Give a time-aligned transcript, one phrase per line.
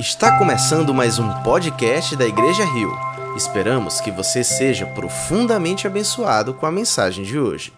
[0.00, 2.90] Está começando mais um podcast da Igreja Rio.
[3.36, 7.70] Esperamos que você seja profundamente abençoado com a mensagem de hoje.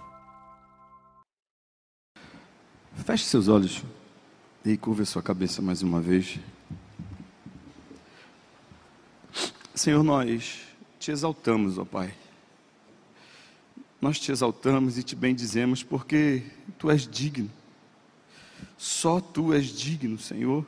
[3.05, 3.83] Feche seus olhos
[4.65, 6.39] e curva sua cabeça mais uma vez.
[9.75, 10.61] Senhor, nós
[11.01, 12.15] te exaltamos, ó Pai.
[14.01, 16.45] Nós te exaltamos e te bendizemos porque
[16.79, 17.51] tu és digno.
[18.79, 20.65] Só tu és digno, Senhor.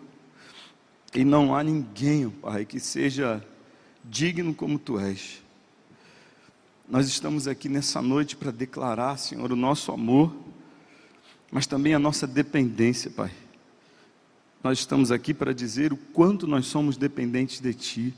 [1.15, 3.47] E não há ninguém, Pai, que seja
[4.03, 5.41] digno como tu és.
[6.89, 10.35] Nós estamos aqui nessa noite para declarar, Senhor, o nosso amor,
[11.53, 13.31] mas também a nossa dependência, Pai.
[14.63, 18.15] Nós estamos aqui para dizer o quanto nós somos dependentes de Ti,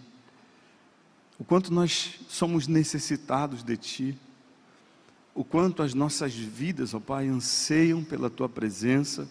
[1.39, 4.19] o quanto nós somos necessitados de Ti,
[5.35, 9.29] o quanto as nossas vidas, ó Pai, anseiam pela Tua presença,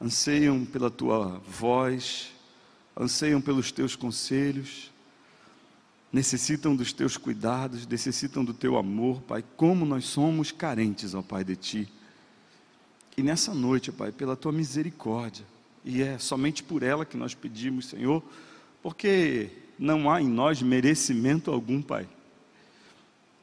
[0.00, 2.33] anseiam pela Tua voz,
[2.96, 4.92] anseiam pelos teus conselhos,
[6.12, 9.44] necessitam dos teus cuidados, necessitam do teu amor, Pai.
[9.56, 11.92] Como nós somos carentes, ó Pai, de Ti.
[13.16, 15.44] E nessa noite, Pai, pela Tua misericórdia,
[15.84, 18.22] e é somente por ela que nós pedimos, Senhor,
[18.82, 22.08] porque não há em nós merecimento algum, Pai.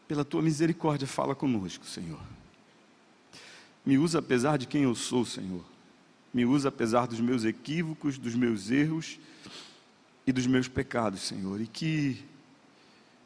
[0.07, 2.19] Pela Tua misericórdia, fala conosco, Senhor.
[3.85, 5.63] Me usa apesar de quem eu sou, Senhor.
[6.33, 9.19] Me usa apesar dos meus equívocos, dos meus erros
[10.25, 12.23] e dos meus pecados, Senhor, e que,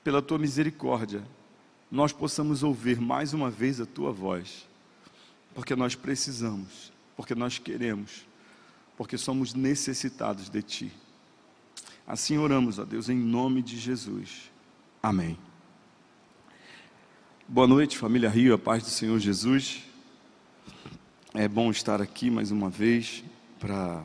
[0.03, 1.23] pela tua misericórdia,
[1.91, 4.67] nós possamos ouvir mais uma vez a tua voz,
[5.53, 8.25] porque nós precisamos, porque nós queremos,
[8.97, 10.91] porque somos necessitados de ti.
[12.07, 14.51] Assim oramos, ó Deus, em nome de Jesus.
[15.01, 15.37] Amém.
[17.47, 19.83] Boa noite, família Rio, a paz do Senhor Jesus.
[21.37, 23.21] É bom estar aqui mais uma vez
[23.59, 24.01] para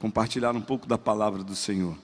[0.00, 1.96] compartilhar um pouco da palavra do Senhor.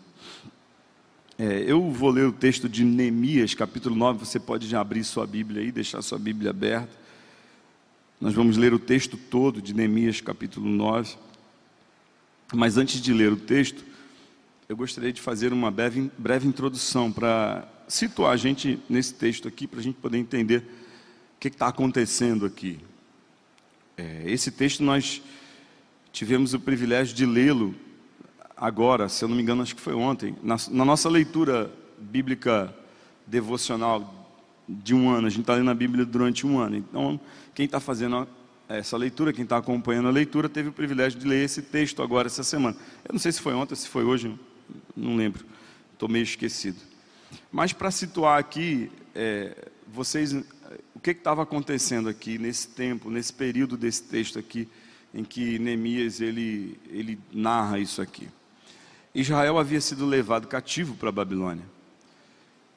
[1.37, 4.21] É, eu vou ler o texto de Neemias, capítulo 9.
[4.21, 6.97] Você pode já abrir sua Bíblia aí, deixar sua Bíblia aberta.
[8.21, 11.17] Nós vamos ler o texto todo de Neemias, capítulo 9.
[12.55, 13.85] Mas antes de ler o texto,
[14.69, 19.67] eu gostaria de fazer uma breve, breve introdução para situar a gente nesse texto aqui,
[19.67, 22.79] para a gente poder entender o que está acontecendo aqui.
[23.97, 25.23] É, esse texto nós
[26.13, 27.75] tivemos o privilégio de lê-lo
[28.57, 32.75] agora, se eu não me engano, acho que foi ontem, na, na nossa leitura bíblica
[33.27, 34.27] devocional
[34.69, 35.27] de um ano.
[35.27, 36.77] A gente está lendo a Bíblia durante um ano.
[36.77, 37.21] Então,
[37.55, 38.27] quem está fazendo
[38.69, 42.27] essa leitura, quem está acompanhando a leitura, teve o privilégio de ler esse texto agora,
[42.27, 42.77] essa semana.
[43.05, 44.35] Eu não sei se foi ontem, se foi hoje,
[44.97, 45.45] não lembro.
[45.93, 46.79] Estou meio esquecido.
[47.51, 50.35] Mas para situar aqui, é, vocês,
[51.15, 54.69] que estava acontecendo aqui nesse tempo, nesse período desse texto aqui,
[55.15, 58.29] em que Neemias ele, ele narra isso aqui.
[59.15, 61.65] Israel havia sido levado cativo para a Babilônia.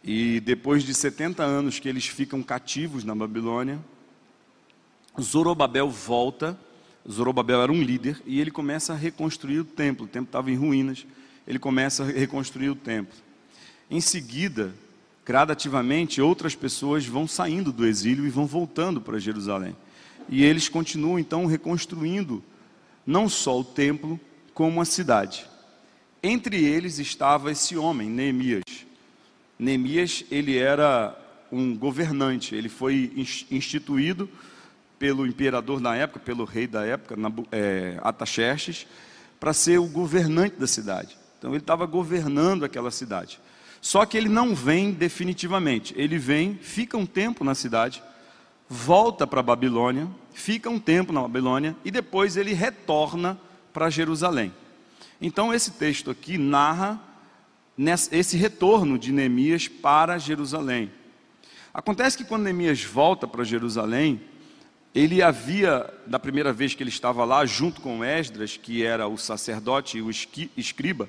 [0.03, 3.79] E depois de 70 anos que eles ficam cativos na Babilônia,
[5.19, 6.57] Zorobabel volta.
[7.09, 10.05] Zorobabel era um líder e ele começa a reconstruir o templo.
[10.05, 11.05] O templo estava em ruínas.
[11.45, 13.17] Ele começa a reconstruir o templo.
[13.89, 14.73] Em seguida,
[15.29, 19.75] gradativamente, outras pessoas vão saindo do exílio e vão voltando para Jerusalém.
[20.27, 22.43] E eles continuam então reconstruindo
[23.05, 24.19] não só o templo,
[24.55, 25.45] como a cidade.
[26.23, 28.63] Entre eles estava esse homem, Neemias.
[29.59, 31.15] Neemias, ele era
[31.51, 34.27] um governante, ele foi instituído
[34.97, 37.15] pelo imperador na época, pelo rei da época,
[37.51, 38.87] é, Ataxerxes,
[39.39, 41.15] para ser o governante da cidade.
[41.37, 43.39] Então ele estava governando aquela cidade.
[43.81, 45.93] Só que ele não vem definitivamente.
[45.97, 48.03] Ele vem, fica um tempo na cidade,
[48.67, 53.39] volta para a Babilônia, fica um tempo na Babilônia e depois ele retorna
[53.73, 54.53] para Jerusalém.
[55.21, 56.99] Então, esse texto aqui narra
[58.11, 60.91] esse retorno de Neemias para Jerusalém.
[61.73, 64.21] Acontece que quando Neemias volta para Jerusalém,
[64.93, 69.17] ele havia, da primeira vez que ele estava lá, junto com Esdras, que era o
[69.17, 71.07] sacerdote e o escriba,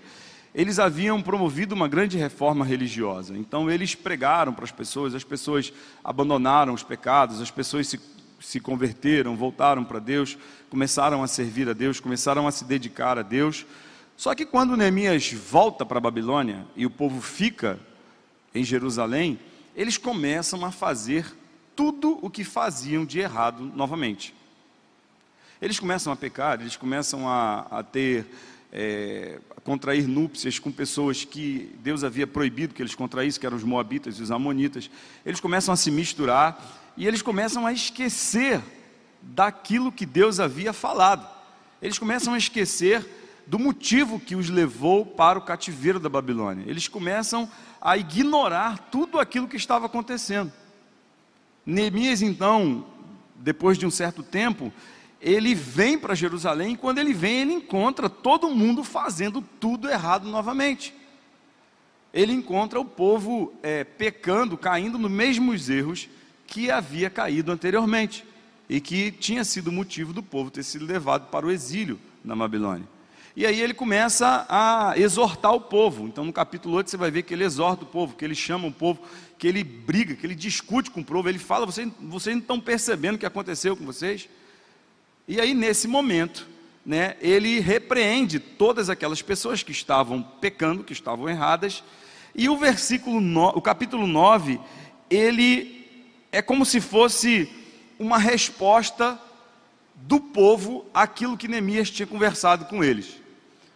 [0.54, 3.36] eles haviam promovido uma grande reforma religiosa.
[3.36, 8.00] Então, eles pregaram para as pessoas, as pessoas abandonaram os pecados, as pessoas se,
[8.40, 10.36] se converteram, voltaram para Deus,
[10.68, 13.64] começaram a servir a Deus, começaram a se dedicar a Deus.
[14.16, 17.78] Só que quando Neemias volta para a Babilônia e o povo fica
[18.54, 19.38] em Jerusalém,
[19.74, 21.24] eles começam a fazer
[21.76, 24.34] tudo o que faziam de errado novamente.
[25.62, 28.26] Eles começam a pecar, eles começam a, a ter,
[28.72, 33.64] é, contrair núpcias com pessoas que Deus havia proibido que eles contraíssem, que eram os
[33.64, 34.90] moabitas e os amonitas.
[35.24, 38.60] Eles começam a se misturar e eles começam a esquecer
[39.22, 41.28] daquilo que Deus havia falado.
[41.82, 43.06] Eles começam a esquecer
[43.46, 46.64] do motivo que os levou para o cativeiro da Babilônia.
[46.68, 47.50] Eles começam
[47.80, 50.52] a ignorar tudo aquilo que estava acontecendo.
[51.64, 52.86] Neemias, então,
[53.36, 54.72] depois de um certo tempo,
[55.20, 60.28] ele vem para Jerusalém e quando ele vem, ele encontra todo mundo fazendo tudo errado
[60.28, 60.94] novamente.
[62.12, 66.08] Ele encontra o povo é, pecando, caindo nos mesmos erros
[66.46, 68.24] que havia caído anteriormente
[68.68, 72.88] e que tinha sido motivo do povo ter sido levado para o exílio na Babilônia.
[73.36, 76.06] E aí ele começa a exortar o povo.
[76.06, 78.66] Então, no capítulo 8, você vai ver que ele exorta o povo, que ele chama
[78.66, 79.00] o povo,
[79.38, 81.28] que ele briga, que ele discute com o povo.
[81.28, 84.28] Ele fala: vocês, vocês não estão percebendo o que aconteceu com vocês?
[85.30, 86.48] E aí, nesse momento,
[86.84, 91.84] né, ele repreende todas aquelas pessoas que estavam pecando, que estavam erradas.
[92.34, 94.58] E o versículo, no, o capítulo 9,
[95.08, 95.86] ele
[96.32, 97.48] é como se fosse
[97.96, 99.16] uma resposta
[99.94, 103.16] do povo àquilo que Neemias tinha conversado com eles.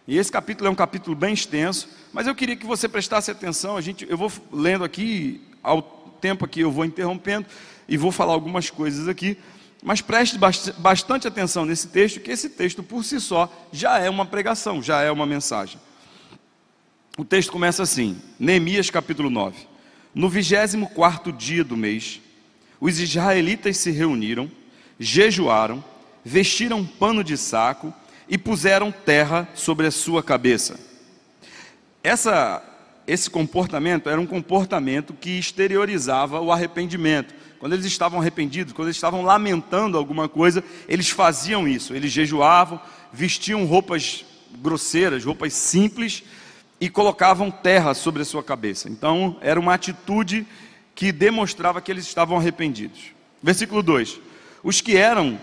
[0.05, 3.77] E esse capítulo é um capítulo bem extenso, mas eu queria que você prestasse atenção.
[3.77, 5.81] A gente, eu vou lendo aqui, ao
[6.19, 7.47] tempo aqui eu vou interrompendo
[7.87, 9.37] e vou falar algumas coisas aqui,
[9.85, 10.35] mas preste
[10.79, 15.03] bastante atenção nesse texto, que esse texto por si só já é uma pregação, já
[15.03, 15.79] é uma mensagem.
[17.15, 19.55] O texto começa assim, Neemias capítulo 9.
[20.11, 22.19] No 24 dia do mês,
[22.81, 24.49] os israelitas se reuniram,
[24.99, 25.85] jejuaram,
[26.23, 27.93] vestiram pano de saco
[28.27, 30.79] e puseram terra sobre a sua cabeça.
[32.03, 32.63] Essa,
[33.05, 37.35] esse comportamento era um comportamento que exteriorizava o arrependimento.
[37.65, 41.95] Quando eles estavam arrependidos, quando eles estavam lamentando alguma coisa, eles faziam isso.
[41.95, 42.79] Eles jejuavam,
[43.11, 44.23] vestiam roupas
[44.59, 46.23] grosseiras, roupas simples
[46.79, 48.87] e colocavam terra sobre a sua cabeça.
[48.87, 50.45] Então, era uma atitude
[50.93, 53.05] que demonstrava que eles estavam arrependidos.
[53.41, 54.19] Versículo 2:
[54.63, 55.41] Os que eram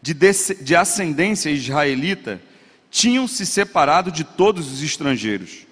[0.00, 2.40] de, de ascendência israelita
[2.90, 5.66] tinham se separado de todos os estrangeiros.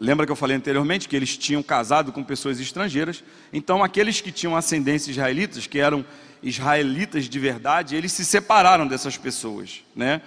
[0.00, 3.24] Lembra que eu falei anteriormente que eles tinham casado com pessoas estrangeiras?
[3.52, 6.04] Então, aqueles que tinham ascendência israelitas, que eram
[6.40, 10.22] israelitas de verdade, eles se separaram dessas pessoas, né?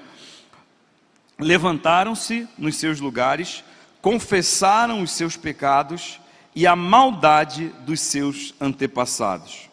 [1.39, 3.63] Levantaram-se nos seus lugares,
[4.01, 6.19] confessaram os seus pecados
[6.53, 9.69] e a maldade dos seus antepassados.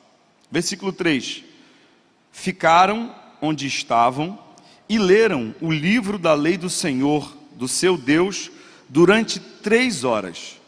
[0.51, 1.43] Versículo 3:
[2.31, 4.39] Ficaram onde estavam
[4.89, 8.51] e leram o livro da lei do Senhor, do seu Deus,
[8.89, 10.59] durante três horas.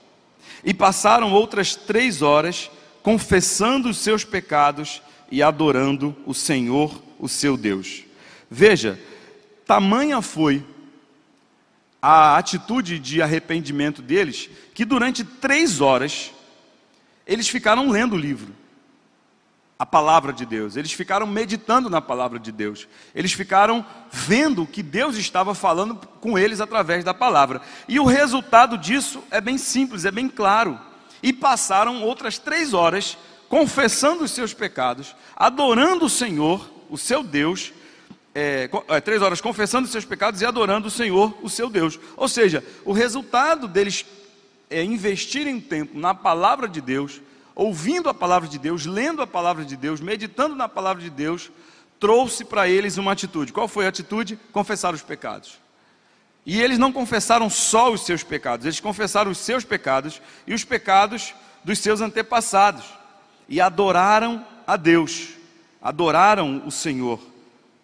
[0.64, 2.70] E passaram outras três horas
[3.02, 5.00] confessando os seus pecados
[5.30, 8.04] e adorando o Senhor, o seu Deus.
[8.50, 9.00] Veja,
[9.66, 10.64] tamanha foi
[12.02, 16.30] a atitude de arrependimento deles, que durante três horas
[17.26, 18.59] eles ficaram lendo o livro
[19.80, 23.82] a palavra de Deus, eles ficaram meditando na palavra de Deus, eles ficaram
[24.12, 29.40] vendo que Deus estava falando com eles através da palavra, e o resultado disso é
[29.40, 30.78] bem simples, é bem claro.
[31.22, 33.16] E passaram outras três horas
[33.48, 37.72] confessando os seus pecados, adorando o Senhor, o seu Deus,
[38.34, 41.98] é, é, três horas confessando os seus pecados e adorando o Senhor, o seu Deus.
[42.18, 44.04] Ou seja, o resultado deles
[44.68, 47.22] é investirem tempo na palavra de Deus
[47.54, 51.50] ouvindo a palavra de Deus, lendo a palavra de Deus, meditando na palavra de Deus,
[51.98, 53.52] trouxe para eles uma atitude.
[53.52, 54.38] Qual foi a atitude?
[54.52, 55.58] Confessar os pecados.
[56.44, 60.64] E eles não confessaram só os seus pecados, eles confessaram os seus pecados e os
[60.64, 62.84] pecados dos seus antepassados.
[63.48, 65.30] E adoraram a Deus,
[65.82, 67.20] adoraram o Senhor,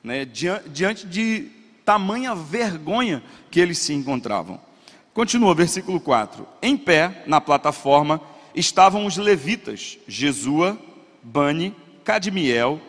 [0.02, 1.50] né, diante de
[1.84, 4.60] tamanha vergonha que eles se encontravam.
[5.12, 8.20] Continua, versículo 4: Em pé, na plataforma,
[8.56, 10.78] estavam os levitas, Jesua,
[11.22, 12.80] Bani, Cadmiel,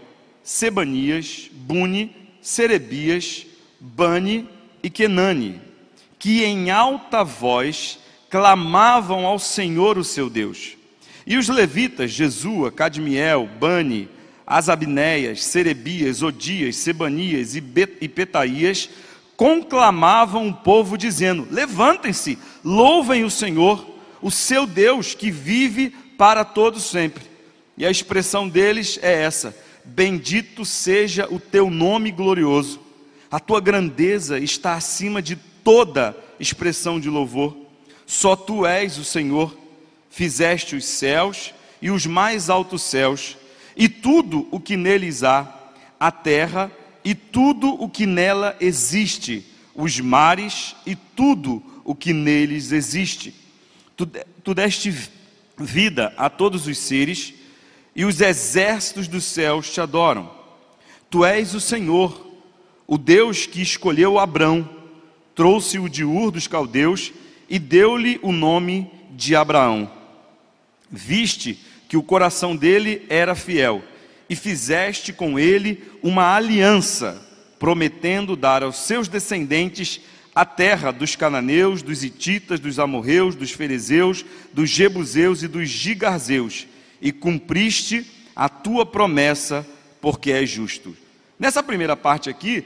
[0.42, 3.46] Sebanias, Buni, Serebias,
[3.80, 4.48] Bani
[4.82, 5.62] e Kenani,
[6.18, 10.78] que em alta voz clamavam ao Senhor o seu Deus.
[11.26, 14.08] E os levitas, Jesua, Cadmiel, Bani,
[14.46, 17.64] Asabneias, Serebias, Odias, Sebanias e,
[18.00, 18.90] e Petaías,
[19.36, 26.84] conclamavam o povo dizendo: Levantem-se, louvem o Senhor, o seu Deus que vive para todos
[26.84, 27.24] sempre.
[27.78, 29.56] E a expressão deles é essa:
[29.86, 32.80] Bendito seja o teu nome glorioso.
[33.30, 37.56] A tua grandeza está acima de toda expressão de louvor.
[38.06, 39.56] Só tu és o Senhor.
[40.10, 43.38] Fizeste os céus e os mais altos céus,
[43.76, 45.48] e tudo o que neles há,
[46.00, 46.72] a terra
[47.04, 49.46] e tudo o que nela existe,
[49.76, 53.47] os mares e tudo o que neles existe
[53.98, 54.08] Tu,
[54.44, 54.94] tu deste
[55.58, 57.34] vida a todos os seres,
[57.96, 60.32] e os exércitos dos céus te adoram.
[61.10, 62.28] Tu és o Senhor,
[62.86, 64.70] o Deus que escolheu Abrão,
[65.34, 67.12] trouxe-o de Ur dos caldeus
[67.50, 69.92] e deu-lhe o nome de Abraão.
[70.92, 73.84] Viste que o coração dele era fiel
[74.30, 77.26] e fizeste com ele uma aliança,
[77.58, 80.02] prometendo dar aos seus descendentes
[80.38, 86.68] a terra dos cananeus, dos ititas, dos amorreus, dos ferezeus, dos jebuseus e dos gigarzeus,
[87.02, 89.66] e cumpriste a tua promessa,
[90.00, 90.96] porque és justo.
[91.40, 92.64] Nessa primeira parte aqui,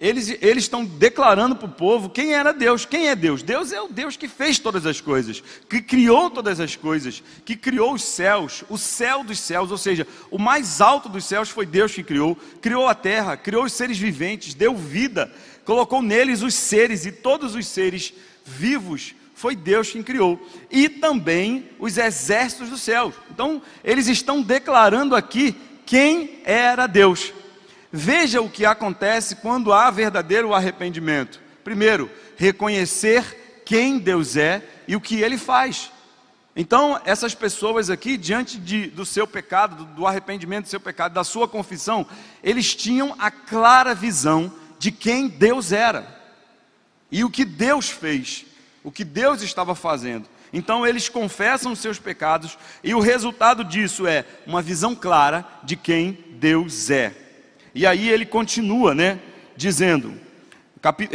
[0.00, 2.84] eles, eles estão declarando para o povo quem era Deus.
[2.84, 3.40] Quem é Deus?
[3.40, 7.54] Deus é o Deus que fez todas as coisas, que criou todas as coisas, que
[7.54, 11.66] criou os céus, o céu dos céus, ou seja, o mais alto dos céus foi
[11.66, 15.32] Deus que criou, criou a terra, criou os seres viventes, deu vida,
[15.64, 18.12] colocou neles os seres e todos os seres
[18.44, 20.40] vivos foi Deus quem criou,
[20.70, 23.12] e também os exércitos dos céus.
[23.28, 27.32] Então, eles estão declarando aqui quem era Deus.
[27.90, 31.40] Veja o que acontece quando há verdadeiro arrependimento.
[31.64, 35.90] Primeiro, reconhecer quem Deus é e o que ele faz.
[36.54, 41.14] Então, essas pessoas aqui, diante de, do seu pecado, do, do arrependimento do seu pecado,
[41.14, 42.06] da sua confissão,
[42.44, 46.04] eles tinham a clara visão de quem Deus era
[47.08, 48.44] e o que Deus fez,
[48.82, 50.28] o que Deus estava fazendo.
[50.52, 55.76] Então eles confessam os seus pecados e o resultado disso é uma visão clara de
[55.76, 57.14] quem Deus é.
[57.72, 59.20] E aí ele continua, né,
[59.56, 60.18] dizendo,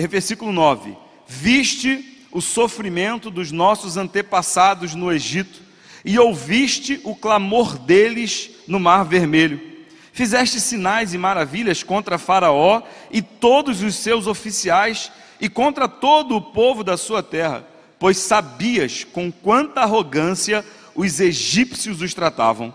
[0.10, 0.96] versículo 9:
[1.28, 5.60] Viste o sofrimento dos nossos antepassados no Egito
[6.06, 9.77] e ouviste o clamor deles no Mar Vermelho.
[10.18, 12.82] Fizeste sinais e maravilhas contra Faraó
[13.12, 17.64] e todos os seus oficiais e contra todo o povo da sua terra,
[18.00, 22.74] pois sabias com quanta arrogância os egípcios os tratavam.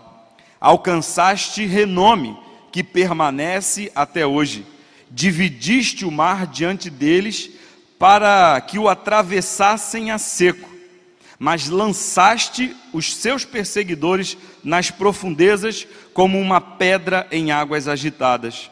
[0.61, 2.39] Alcançaste renome
[2.71, 4.65] que permanece até hoje.
[5.11, 7.51] Dividiste o mar diante deles
[7.99, 10.71] para que o atravessassem a seco,
[11.43, 18.71] mas lançaste os seus perseguidores nas profundezas como uma pedra em águas agitadas.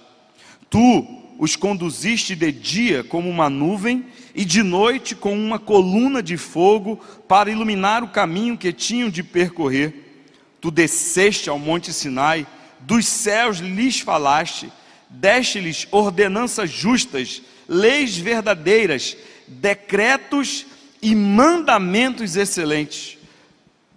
[0.71, 1.05] Tu
[1.37, 7.01] os conduziste de dia como uma nuvem e de noite com uma coluna de fogo
[7.27, 10.23] para iluminar o caminho que tinham de percorrer.
[10.61, 12.47] Tu desceste ao monte Sinai
[12.79, 14.71] dos céus lhes falaste,
[15.09, 19.17] deste-lhes ordenanças justas, leis verdadeiras,
[19.49, 20.67] decretos
[21.03, 23.19] e mandamentos excelentes.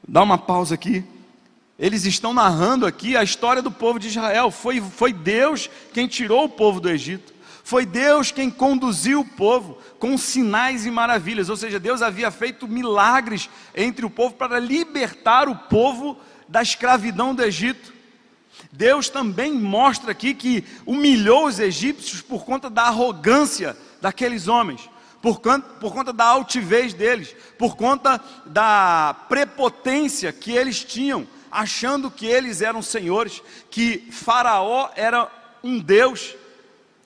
[0.07, 1.03] Dá uma pausa aqui.
[1.77, 4.51] Eles estão narrando aqui a história do povo de Israel.
[4.51, 7.33] Foi, foi Deus quem tirou o povo do Egito.
[7.63, 11.49] Foi Deus quem conduziu o povo com sinais e maravilhas.
[11.49, 16.17] Ou seja, Deus havia feito milagres entre o povo para libertar o povo
[16.47, 17.93] da escravidão do Egito.
[18.71, 24.89] Deus também mostra aqui que humilhou os egípcios por conta da arrogância daqueles homens,
[25.23, 32.11] por conta, por conta da altivez deles, por conta da prepotência que eles tinham, achando
[32.11, 35.31] que eles eram senhores, que Faraó era
[35.63, 36.35] um Deus.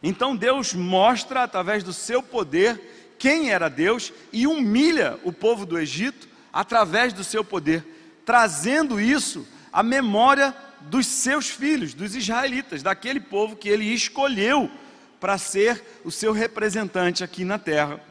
[0.01, 5.77] Então Deus mostra através do seu poder quem era Deus e humilha o povo do
[5.77, 7.85] Egito através do seu poder,
[8.25, 14.71] trazendo isso à memória dos seus filhos, dos israelitas, daquele povo que ele escolheu
[15.19, 18.06] para ser o seu representante aqui na terra.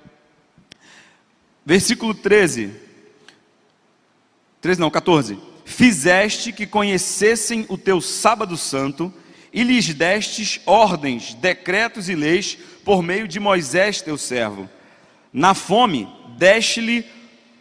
[1.67, 2.71] Versículo 13.
[4.61, 5.37] 13 não, 14.
[5.65, 9.13] Fizeste que conhecessem o teu sábado santo
[9.53, 14.71] e lhes destes ordens, decretos e leis por meio de Moisés, teu servo.
[15.33, 16.09] Na fome
[16.39, 17.05] deste-lhe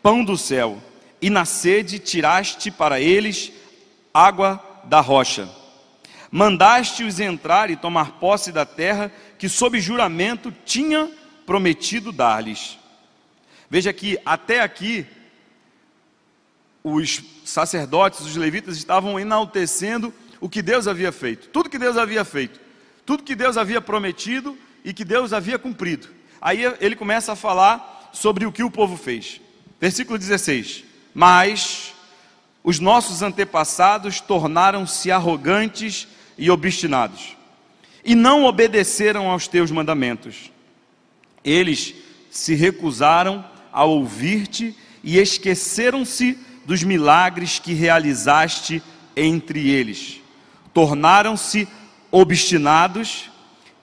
[0.03, 0.79] pão do céu,
[1.19, 3.51] e na sede tiraste para eles
[4.13, 5.49] água da rocha.
[6.29, 11.09] Mandaste-os entrar e tomar posse da terra que, sob juramento, tinha
[11.45, 12.77] prometido dar-lhes.
[13.69, 15.05] Veja que até aqui,
[16.83, 22.23] os sacerdotes, os levitas estavam enaltecendo o que Deus havia feito, tudo que Deus havia
[22.23, 22.59] feito,
[23.05, 26.07] tudo que Deus havia prometido e que Deus havia cumprido.
[26.39, 29.41] Aí ele começa a falar sobre o que o povo fez.
[29.79, 31.93] Versículo 16: Mas
[32.63, 36.07] os nossos antepassados tornaram-se arrogantes
[36.37, 37.35] e obstinados,
[38.03, 40.51] e não obedeceram aos teus mandamentos.
[41.43, 41.95] Eles
[42.29, 43.45] se recusaram
[43.75, 48.81] a ouvir-te e esqueceram-se dos milagres que realizaste
[49.15, 50.21] entre eles.
[50.73, 51.67] Tornaram-se
[52.09, 53.29] obstinados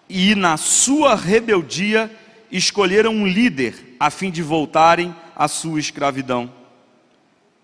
[0.09, 2.11] e, na sua rebeldia,
[2.51, 6.51] escolheram um líder a fim de voltarem à sua escravidão.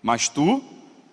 [0.03, 0.63] Mas tu,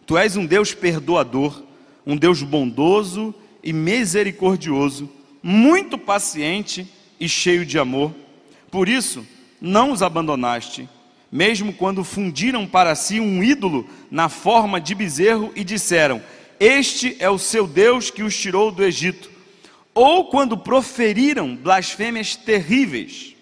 [0.05, 1.63] Tu és um Deus perdoador,
[2.05, 5.09] um Deus bondoso e misericordioso,
[5.41, 6.87] muito paciente
[7.19, 8.13] e cheio de amor.
[8.69, 9.25] Por isso,
[9.59, 10.87] não os abandonaste,
[11.35, 16.21] mesmo quando fundiram para si um ídolo na forma de bezerro e disseram:
[16.57, 19.29] Este é o seu Deus que os tirou do Egito.
[19.93, 23.35] Ou quando proferiram blasfêmias terríveis.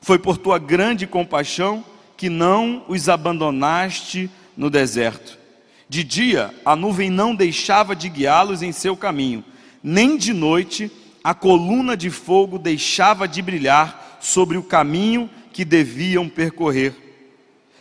[0.00, 1.84] Foi por tua grande compaixão
[2.16, 5.38] que não os abandonaste no deserto.
[5.86, 9.44] De dia a nuvem não deixava de guiá-los em seu caminho,
[9.82, 10.90] nem de noite
[11.22, 17.07] a coluna de fogo deixava de brilhar sobre o caminho que deviam percorrer.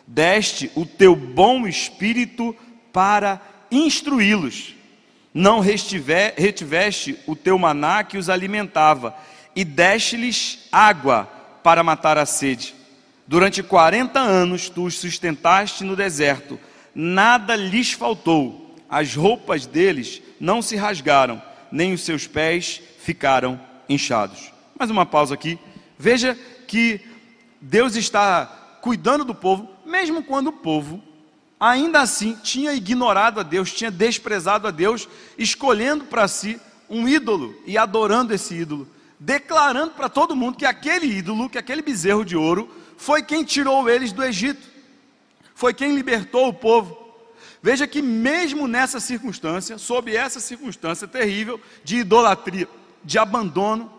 [0.08, 2.56] Deste o teu bom espírito
[2.94, 4.74] para instruí-los.
[5.34, 9.16] Não retiveste o teu maná que os alimentava,
[9.56, 11.26] e deste-lhes água
[11.62, 12.74] para matar a sede.
[13.28, 16.60] Durante quarenta anos tu os sustentaste no deserto,
[16.96, 23.60] nada lhes faltou, as roupas deles não se rasgaram, nem os seus pés ficaram
[23.90, 24.52] inchados.
[24.80, 25.60] Mais uma pausa aqui.
[26.00, 26.38] Veja
[26.68, 27.02] que
[27.60, 28.46] Deus está
[28.82, 31.02] cuidando do povo, mesmo quando o povo,
[31.60, 37.56] ainda assim, tinha ignorado a Deus, tinha desprezado a Deus, escolhendo para si um ídolo
[37.66, 38.88] e adorando esse ídolo,
[39.20, 43.90] declarando para todo mundo que aquele ídolo, que aquele bezerro de ouro, foi quem tirou
[43.90, 44.68] eles do Egito,
[45.56, 47.06] foi quem libertou o povo.
[47.62, 52.68] Veja que, mesmo nessa circunstância, sob essa circunstância terrível de idolatria,
[53.04, 53.92] de abandono,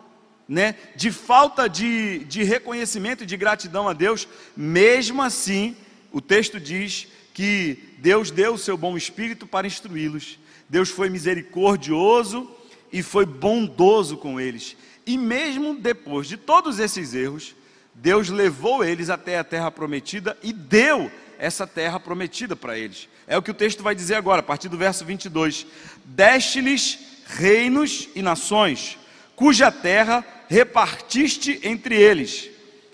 [0.49, 4.27] né, de falta de, de reconhecimento e de gratidão a Deus,
[4.57, 5.77] mesmo assim,
[6.11, 10.39] o texto diz que Deus deu o seu bom espírito para instruí-los.
[10.69, 12.51] Deus foi misericordioso
[12.91, 14.77] e foi bondoso com eles.
[15.07, 17.55] E mesmo depois de todos esses erros,
[17.95, 23.09] Deus levou eles até a terra prometida e deu essa terra prometida para eles.
[23.27, 25.67] É o que o texto vai dizer agora, a partir do verso 22.
[26.05, 28.99] Deste-lhes reinos e nações,
[29.37, 32.51] cuja terra repartiste entre eles.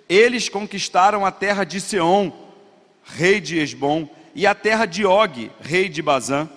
[0.08, 2.30] Eles conquistaram a terra de Seom,
[3.04, 6.48] rei de Esbom, e a terra de Og, rei de Bazã.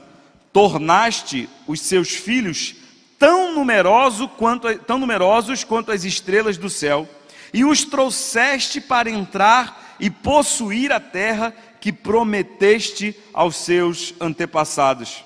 [0.51, 2.75] Tornaste os seus filhos
[3.19, 7.07] tão, numeroso quanto, tão numerosos quanto as estrelas do céu,
[7.53, 15.23] e os trouxeste para entrar e possuir a terra que prometeste aos seus antepassados.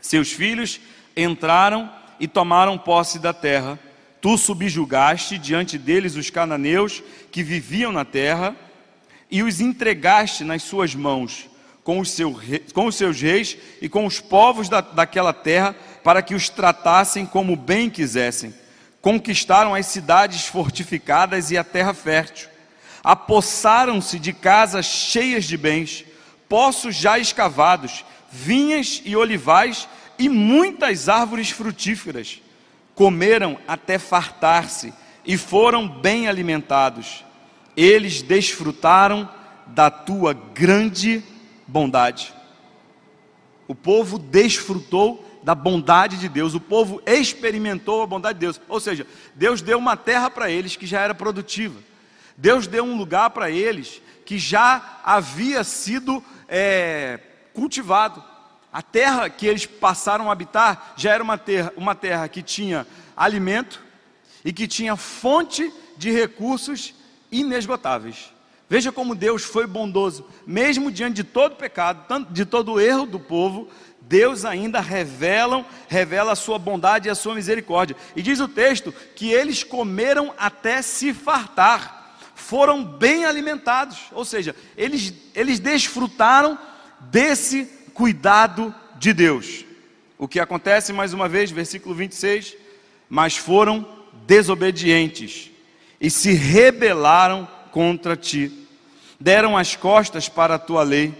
[0.00, 0.80] Seus filhos
[1.16, 3.78] entraram e tomaram posse da terra.
[4.20, 8.56] Tu subjugaste diante deles os cananeus que viviam na terra
[9.30, 11.48] e os entregaste nas suas mãos
[11.86, 12.36] com os, seu,
[12.74, 17.24] com os seus reis e com os povos da, daquela terra para que os tratassem
[17.24, 18.52] como bem quisessem.
[19.00, 22.48] Conquistaram as cidades fortificadas e a terra fértil.
[23.04, 26.04] Apossaram-se de casas cheias de bens,
[26.48, 32.40] poços já escavados, vinhas e olivais e muitas árvores frutíferas.
[32.96, 34.92] Comeram até fartar-se
[35.24, 37.24] e foram bem alimentados.
[37.76, 39.28] Eles desfrutaram
[39.68, 41.22] da tua grande
[41.64, 42.34] bondade.
[43.68, 48.60] O povo desfrutou da bondade de Deus, o povo experimentou a bondade de Deus.
[48.68, 51.78] Ou seja, Deus deu uma terra para eles que já era produtiva.
[52.36, 57.20] Deus deu um lugar para eles que já havia sido é,
[57.54, 58.24] cultivado.
[58.76, 62.86] A terra que eles passaram a habitar já era uma terra, uma terra que tinha
[63.16, 63.82] alimento
[64.44, 66.94] e que tinha fonte de recursos
[67.32, 68.30] inesgotáveis.
[68.68, 73.66] Veja como Deus foi bondoso, mesmo diante de todo pecado, de todo erro do povo,
[74.02, 77.96] Deus ainda revela, revela a sua bondade e a sua misericórdia.
[78.14, 84.54] E diz o texto que eles comeram até se fartar, foram bem alimentados, ou seja,
[84.76, 86.58] eles, eles desfrutaram
[87.00, 89.64] desse cuidado de Deus.
[90.18, 92.54] O que acontece mais uma vez, versículo 26,
[93.08, 93.88] mas foram
[94.26, 95.50] desobedientes
[95.98, 98.66] e se rebelaram contra ti.
[99.18, 101.14] Deram as costas para a tua lei,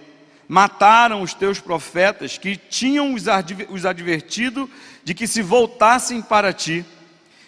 [0.47, 4.69] mataram os teus profetas que tinham os advertido
[5.03, 6.85] de que se voltassem para ti,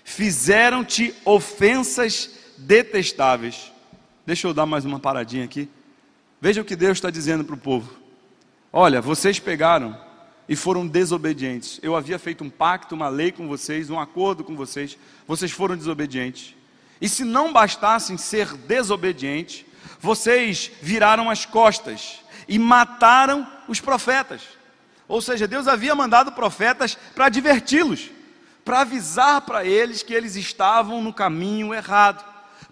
[0.05, 3.71] fizeram-te ofensas detestáveis.
[4.25, 5.69] Deixa eu dar mais uma paradinha aqui.
[6.41, 7.98] Veja o que Deus está dizendo para o povo.
[8.73, 9.99] Olha, vocês pegaram
[10.47, 11.81] e foram desobedientes.
[11.83, 14.99] Eu havia feito um pacto, uma lei com vocês, um acordo com vocês.
[15.27, 16.55] Vocês foram desobedientes.
[17.01, 19.65] E se não bastassem ser desobedientes,
[20.01, 24.43] vocês viraram as costas e mataram os profetas.
[25.07, 28.11] Ou seja, Deus havia mandado profetas para adverti-los,
[28.65, 32.23] para avisar para eles que eles estavam no caminho errado,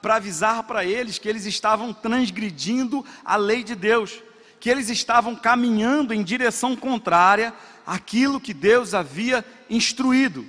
[0.02, 4.20] para avisar para eles que eles estavam transgredindo a lei de Deus
[4.60, 7.52] que eles estavam caminhando em direção contrária
[7.86, 10.46] àquilo que Deus havia instruído.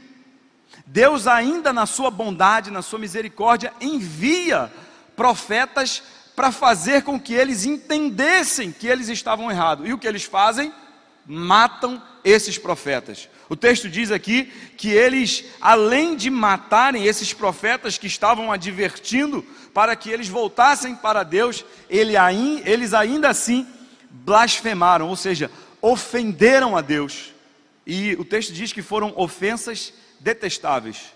[0.86, 4.72] Deus, ainda na sua bondade, na sua misericórdia, envia
[5.16, 6.02] profetas
[6.36, 9.88] para fazer com que eles entendessem que eles estavam errados.
[9.88, 10.72] E o que eles fazem?
[11.26, 13.28] Matam esses profetas.
[13.50, 14.46] O texto diz aqui
[14.78, 19.42] que eles, além de matarem esses profetas que estavam advertindo
[19.74, 23.68] para que eles voltassem para Deus, eles ainda assim
[24.26, 25.52] blasfemaram, ou seja,
[25.82, 27.34] ofenderam a Deus.
[27.86, 31.14] E o texto diz que foram ofensas detestáveis.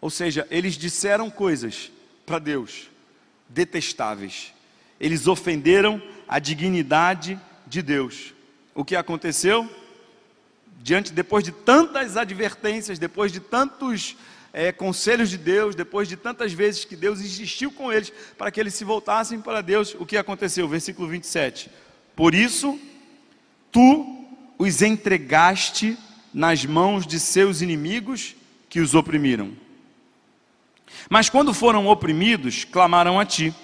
[0.00, 1.90] Ou seja, eles disseram coisas
[2.26, 2.88] para Deus
[3.48, 4.52] detestáveis.
[4.98, 8.34] Eles ofenderam a dignidade de Deus.
[8.74, 9.68] O que aconteceu?
[10.82, 14.16] Diante, depois de tantas advertências, depois de tantos
[14.52, 18.58] é, conselhos de Deus, depois de tantas vezes que Deus insistiu com eles para que
[18.58, 20.68] eles se voltassem para Deus, o que aconteceu?
[20.68, 21.70] Versículo 27.
[22.20, 22.78] Por isso,
[23.72, 24.26] tu
[24.58, 25.96] os entregaste
[26.34, 28.36] nas mãos de seus inimigos
[28.68, 29.52] que os oprimiram.
[31.08, 33.54] Mas quando foram oprimidos, clamaram a ti.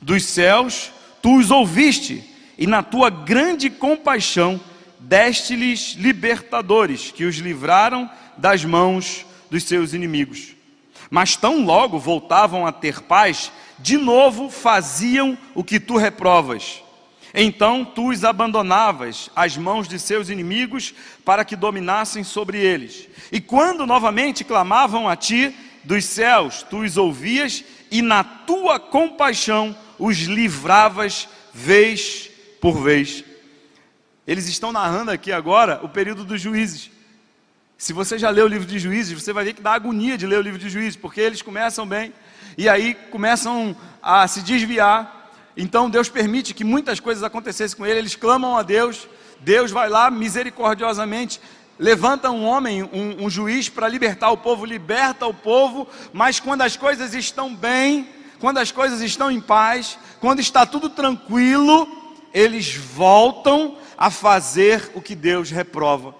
[0.00, 2.22] Dos céus, tu os ouviste,
[2.56, 4.60] e na tua grande compaixão,
[5.00, 10.54] deste-lhes libertadores, que os livraram das mãos dos seus inimigos.
[11.10, 13.50] Mas tão logo voltavam a ter paz,
[13.80, 16.85] de novo faziam o que tu reprovas.
[17.38, 23.06] Então tu os abandonavas às mãos de seus inimigos para que dominassem sobre eles.
[23.30, 29.76] E quando novamente clamavam a ti dos céus, tu os ouvias e na tua compaixão
[29.98, 33.22] os livravas vez por vez.
[34.26, 36.90] Eles estão narrando aqui agora o período dos juízes.
[37.76, 40.26] Se você já leu o livro de juízes, você vai ver que dá agonia de
[40.26, 42.14] ler o livro de juízes, porque eles começam bem
[42.56, 45.15] e aí começam a se desviar.
[45.56, 49.08] Então Deus permite que muitas coisas acontecessem com eles, eles clamam a Deus,
[49.40, 51.40] Deus vai lá misericordiosamente,
[51.78, 56.62] levanta um homem, um, um juiz para libertar o povo, liberta o povo, mas quando
[56.62, 61.88] as coisas estão bem, quando as coisas estão em paz, quando está tudo tranquilo,
[62.34, 66.14] eles voltam a fazer o que Deus reprova.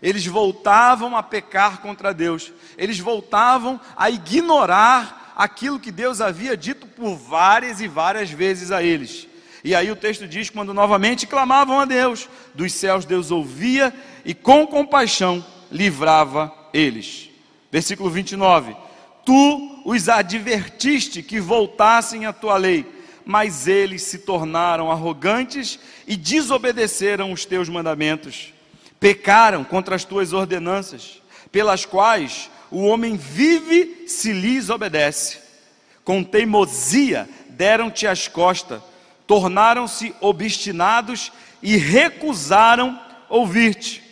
[0.00, 6.86] Eles voltavam a pecar contra Deus, eles voltavam a ignorar aquilo que Deus havia dito
[6.86, 9.28] por várias e várias vezes a eles.
[9.62, 13.92] E aí o texto diz: quando novamente clamavam a Deus, dos céus Deus ouvia
[14.24, 17.28] e com compaixão livrava eles.
[17.70, 18.74] Versículo 29.
[19.24, 22.96] Tu os advertiste que voltassem à tua lei
[23.28, 28.54] mas eles se tornaram arrogantes e desobedeceram os teus mandamentos.
[29.00, 31.20] Pecaram contra as tuas ordenanças,
[31.50, 35.38] pelas quais o homem vive se lhes obedece.
[36.04, 38.80] Com teimosia deram-te as costas,
[39.26, 44.02] tornaram-se obstinados e recusaram ouvir-te.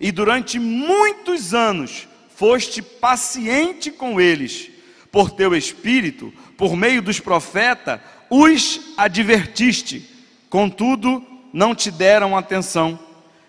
[0.00, 4.70] E durante muitos anos foste paciente com eles,
[5.10, 10.08] por teu espírito, por meio dos profetas, os advertiste,
[10.48, 12.98] contudo não te deram atenção,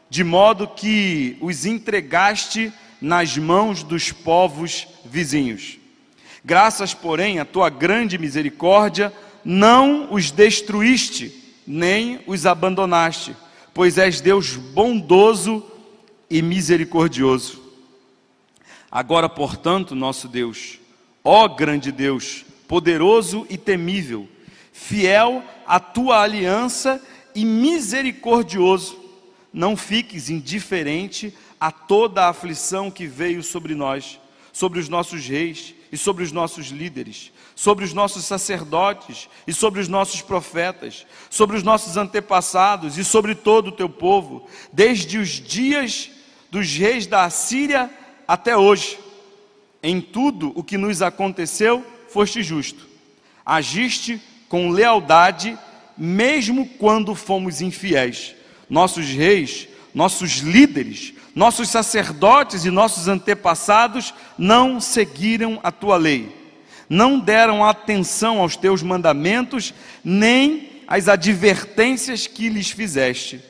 [0.09, 5.79] de modo que os entregaste nas mãos dos povos vizinhos.
[6.45, 9.11] Graças, porém, à tua grande misericórdia,
[9.43, 13.35] não os destruíste, nem os abandonaste,
[13.73, 15.65] pois és Deus bondoso
[16.29, 17.61] e misericordioso.
[18.91, 20.79] Agora, portanto, nosso Deus,
[21.23, 24.27] ó grande Deus, poderoso e temível,
[24.71, 27.01] fiel à tua aliança
[27.33, 28.99] e misericordioso.
[29.53, 34.19] Não fiques indiferente a toda a aflição que veio sobre nós,
[34.51, 39.79] sobre os nossos reis e sobre os nossos líderes, sobre os nossos sacerdotes e sobre
[39.79, 45.29] os nossos profetas, sobre os nossos antepassados e sobre todo o teu povo, desde os
[45.29, 46.09] dias
[46.49, 47.91] dos reis da Assíria
[48.27, 48.97] até hoje.
[49.83, 52.87] Em tudo o que nos aconteceu, foste justo.
[53.45, 54.19] Agiste
[54.49, 55.55] com lealdade,
[55.95, 58.33] mesmo quando fomos infiéis.
[58.67, 66.35] Nossos reis, nossos líderes, nossos sacerdotes e nossos antepassados não seguiram a tua lei,
[66.89, 73.41] não deram atenção aos teus mandamentos, nem às advertências que lhes fizeste.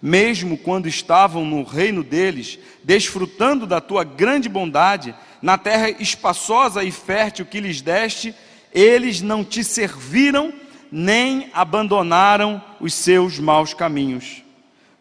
[0.00, 6.90] Mesmo quando estavam no reino deles, desfrutando da tua grande bondade, na terra espaçosa e
[6.90, 8.34] fértil que lhes deste,
[8.72, 10.52] eles não te serviram,
[10.90, 14.42] nem abandonaram os seus maus caminhos.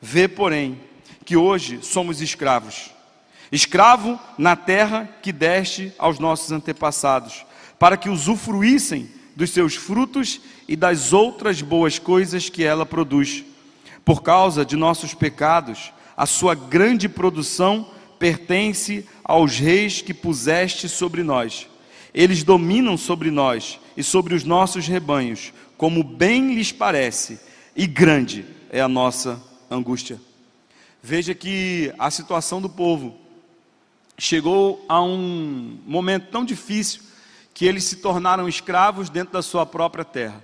[0.02, 0.80] Vê, porém,
[1.26, 2.92] que hoje somos escravos.
[3.52, 7.46] Escravo na terra que deste aos nossos antepassados,
[7.78, 13.44] para que usufruíssem dos seus frutos e das outras boas coisas que ela produz.
[14.06, 21.24] Por causa de nossos pecados, a sua grande produção pertence aos reis que puseste sobre
[21.24, 21.68] nós
[22.16, 27.38] eles dominam sobre nós e sobre os nossos rebanhos, como bem lhes parece,
[27.76, 30.18] e grande é a nossa angústia.
[31.08, 33.16] Veja que a situação do povo
[34.18, 37.00] chegou a um momento tão difícil
[37.54, 40.44] que eles se tornaram escravos dentro da sua própria terra.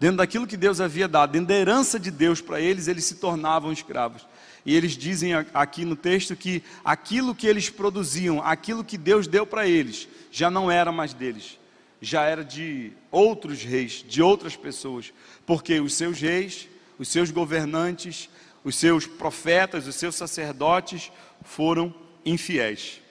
[0.00, 3.14] Dentro daquilo que Deus havia dado, dentro da herança de Deus para eles, eles se
[3.14, 4.26] tornavam escravos.
[4.66, 9.46] E eles dizem aqui no texto que aquilo que eles produziam, aquilo que Deus deu
[9.46, 11.56] para eles, já não era mais deles,
[12.02, 15.12] já era de outros reis, de outras pessoas,
[15.46, 18.28] porque os seus reis, os seus governantes,
[18.64, 23.02] os seus profetas, os seus sacerdotes foram infiéis,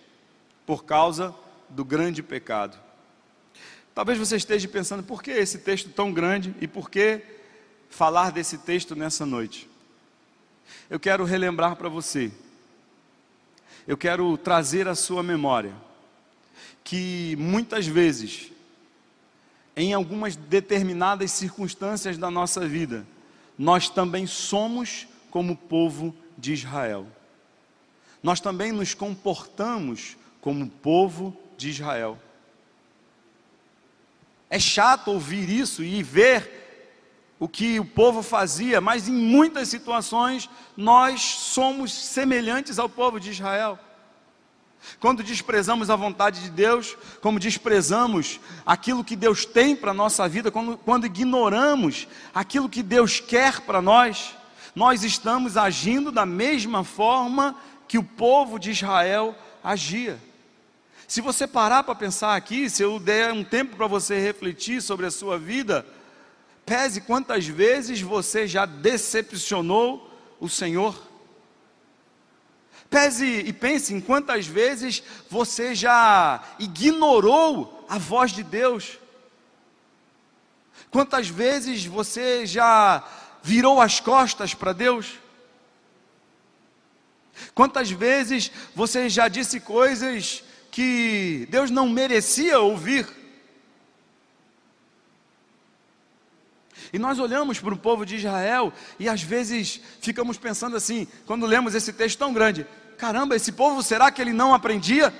[0.66, 1.34] por causa
[1.70, 2.78] do grande pecado.
[3.94, 7.22] Talvez você esteja pensando, por que esse texto tão grande e por que
[7.90, 9.70] falar desse texto nessa noite?
[10.90, 12.32] Eu quero relembrar para você,
[13.88, 15.76] eu quero trazer à sua memória,
[16.84, 18.52] que muitas vezes,
[19.76, 23.06] em algumas determinadas circunstâncias da nossa vida,
[23.58, 27.08] nós também somos como povo de Israel.
[28.22, 32.20] Nós também nos comportamos como povo de Israel.
[34.48, 40.48] É chato ouvir isso e ver o que o povo fazia, mas em muitas situações
[40.78, 43.80] nós somos semelhantes ao povo de Israel.
[45.00, 50.30] Quando desprezamos a vontade de Deus, como desprezamos aquilo que Deus tem para a nossa
[50.30, 54.36] vida, quando, quando ignoramos aquilo que Deus quer para nós,
[54.76, 57.56] nós estamos agindo da mesma forma
[57.88, 60.20] que o povo de Israel agia.
[61.08, 65.06] Se você parar para pensar aqui, se eu der um tempo para você refletir sobre
[65.06, 65.86] a sua vida,
[66.66, 70.10] pese quantas vezes você já decepcionou
[70.40, 71.00] o Senhor.
[72.90, 79.00] Pese e pense em quantas vezes você já ignorou a voz de Deus.
[80.92, 83.04] Quantas vezes você já
[83.44, 85.20] virou as costas para Deus?
[87.54, 93.08] Quantas vezes você já disse coisas que Deus não merecia ouvir?
[96.92, 101.46] E nós olhamos para o povo de Israel e às vezes ficamos pensando assim, quando
[101.46, 102.66] lemos esse texto tão grande:
[102.98, 105.14] caramba, esse povo, será que ele não aprendia?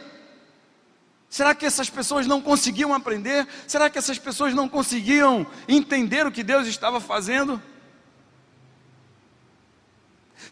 [1.30, 3.48] Será que essas pessoas não conseguiam aprender?
[3.68, 7.60] Será que essas pessoas não conseguiam entender o que Deus estava fazendo?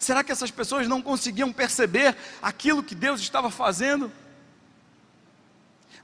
[0.01, 4.11] Será que essas pessoas não conseguiam perceber aquilo que Deus estava fazendo?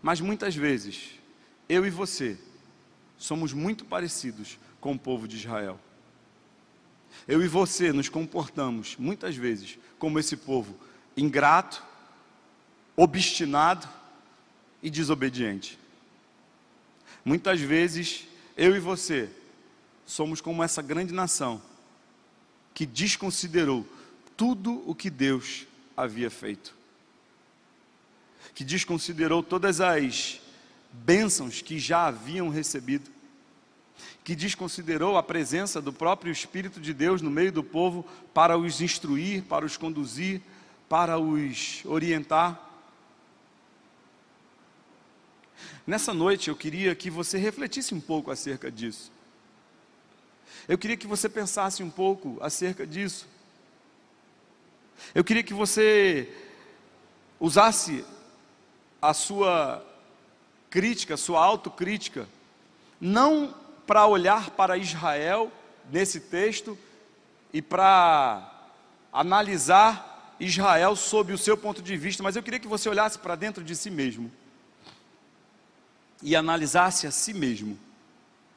[0.04, 1.16] Mas muitas vezes,
[1.68, 2.38] eu e você
[3.18, 5.80] somos muito parecidos com o povo de Israel.
[7.28, 10.78] Eu e você nos comportamos muitas vezes como esse povo
[11.18, 11.84] ingrato,
[12.96, 13.90] obstinado
[14.84, 15.80] e desobediente.
[17.26, 19.28] Muitas vezes eu e você
[20.06, 21.60] somos como essa grande nação
[22.78, 23.84] que desconsiderou
[24.38, 25.66] tudo o que Deus
[25.98, 26.76] havia feito,
[28.54, 30.40] que desconsiderou todas as
[30.94, 33.10] bênçãos que já haviam recebido,
[34.24, 38.80] que desconsiderou a presença do próprio Espírito de Deus no meio do povo para os
[38.80, 40.40] instruir, para os conduzir,
[40.88, 42.62] para os orientar.
[45.88, 49.17] Nessa noite eu queria que você refletisse um pouco acerca disso.
[50.68, 53.26] Eu queria que você pensasse um pouco acerca disso.
[55.16, 56.30] Eu queria que você
[57.40, 58.04] usasse
[59.02, 59.86] a sua
[60.70, 62.28] crítica, sua autocrítica,
[63.00, 65.52] não para olhar para Israel
[65.90, 66.78] nesse texto
[67.54, 68.52] e para
[69.14, 73.36] analisar Israel sob o seu ponto de vista, mas eu queria que você olhasse para
[73.36, 74.30] dentro de si mesmo
[76.22, 77.80] e analisasse a si mesmo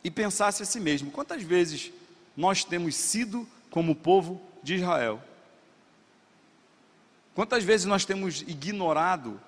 [0.03, 1.93] e pensasse a si mesmo: quantas vezes
[2.41, 5.23] nós temos sido como o povo de Israel?
[7.35, 9.39] Quantas vezes nós temos ignorado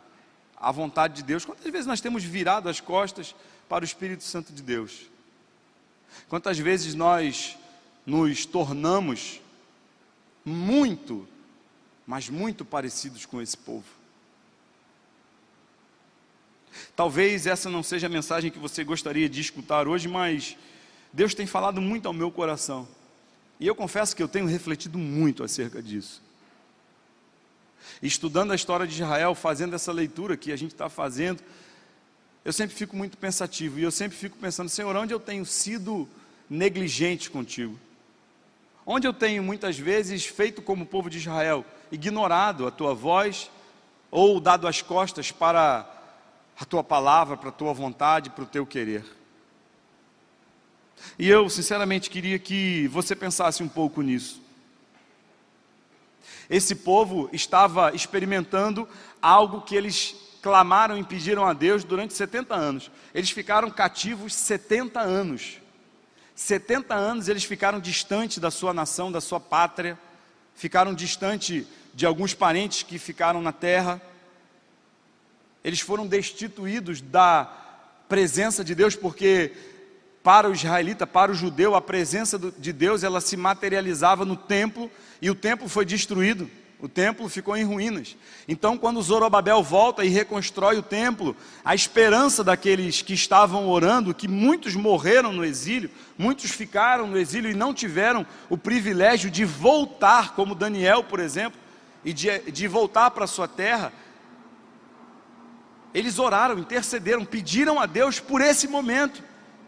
[0.55, 1.45] a vontade de Deus?
[1.45, 3.35] Quantas vezes nós temos virado as costas
[3.67, 5.07] para o Espírito Santo de Deus?
[6.29, 7.57] Quantas vezes nós
[8.05, 9.41] nos tornamos
[10.45, 11.27] muito,
[12.07, 13.87] mas muito parecidos com esse povo?
[16.95, 20.59] Talvez essa não seja a mensagem que você gostaria de escutar hoje, mas
[21.13, 22.89] Deus tem falado muito ao meu coração.
[23.61, 26.23] E eu confesso que eu tenho refletido muito acerca disso.
[28.03, 31.43] Estudando a história de Israel, fazendo essa leitura que a gente está fazendo,
[32.45, 36.09] eu sempre fico muito pensativo e eu sempre fico pensando, Senhor, onde eu tenho sido
[36.49, 37.79] negligente contigo?
[38.85, 43.51] Onde eu tenho muitas vezes feito como o povo de Israel, ignorado a tua voz
[44.11, 45.89] ou dado as costas para
[46.59, 49.05] a tua palavra, para a tua vontade, para o teu querer?
[51.19, 54.41] E eu, sinceramente, queria que você pensasse um pouco nisso.
[56.49, 58.89] Esse povo estava experimentando
[59.21, 62.91] algo que eles clamaram e pediram a Deus durante 70 anos.
[63.15, 65.59] Eles ficaram cativos 70 anos.
[66.35, 69.99] 70 anos eles ficaram distante da sua nação, da sua pátria,
[70.55, 74.03] ficaram distante de alguns parentes que ficaram na terra.
[75.63, 77.45] Eles foram destituídos da
[78.09, 79.53] presença de Deus, porque
[80.23, 84.91] para o israelita, para o judeu, a presença de Deus ela se materializava no templo
[85.21, 86.49] e o templo foi destruído.
[86.79, 88.17] O templo ficou em ruínas.
[88.49, 94.27] Então, quando Zorobabel volta e reconstrói o templo, a esperança daqueles que estavam orando, que
[94.27, 100.35] muitos morreram no exílio, muitos ficaram no exílio e não tiveram o privilégio de voltar,
[100.35, 101.59] como Daniel, por exemplo,
[102.05, 103.93] e de, de voltar para sua terra,
[105.95, 109.23] eles oraram, intercederam, pediram a Deus por esse momento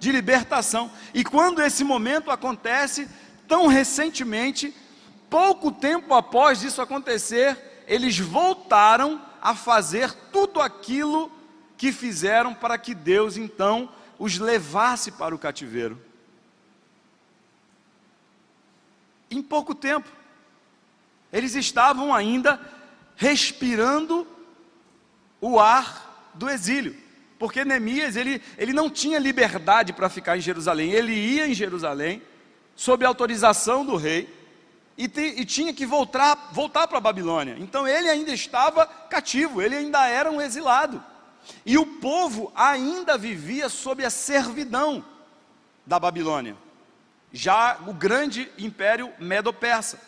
[0.04, 0.90] de libertação.
[1.14, 3.08] E quando esse momento acontece,
[3.48, 4.74] tão recentemente,
[5.30, 11.32] pouco tempo após isso acontecer, eles voltaram a fazer tudo aquilo
[11.78, 13.88] que fizeram para que Deus então
[14.18, 16.00] os levasse para o cativeiro.
[19.30, 20.08] Em pouco tempo,
[21.32, 22.60] eles estavam ainda
[23.16, 24.26] respirando
[25.40, 26.94] o ar do exílio,
[27.38, 32.23] porque Neemias ele, ele não tinha liberdade para ficar em Jerusalém, ele ia em Jerusalém
[32.77, 34.29] sob autorização do rei
[34.97, 37.57] e, te, e tinha que voltar, voltar para a Babilônia.
[37.59, 41.03] Então ele ainda estava cativo, ele ainda era um exilado.
[41.66, 45.05] E o povo ainda vivia sob a servidão
[45.85, 46.57] da Babilônia,
[47.33, 50.01] já o grande império medo-persa.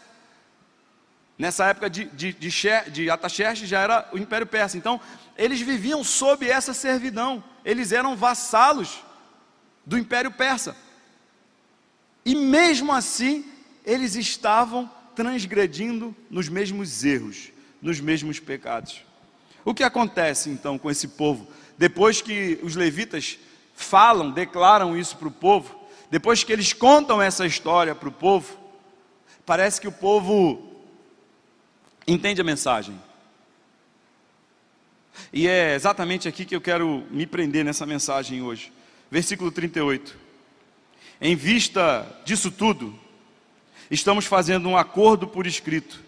[1.39, 2.51] Nessa época de, de, de,
[2.91, 4.79] de Ataxerxes já era o império persa.
[4.79, 4.99] Então,
[5.37, 9.03] eles viviam sob essa servidão, eles eram vassalos
[9.85, 10.77] do império persa.
[12.25, 13.44] E mesmo assim,
[13.85, 19.03] eles estavam transgredindo nos mesmos erros, nos mesmos pecados.
[19.64, 21.49] O que acontece então com esse povo?
[21.79, 23.38] Depois que os levitas
[23.75, 25.79] falam, declaram isso para o povo,
[26.11, 28.57] depois que eles contam essa história para o povo,
[29.44, 30.83] parece que o povo
[32.07, 33.01] entende a mensagem.
[35.33, 38.72] E é exatamente aqui que eu quero me prender nessa mensagem hoje.
[39.11, 40.16] Versículo 38.
[41.20, 42.98] Em vista disso tudo,
[43.90, 46.00] estamos fazendo um acordo por escrito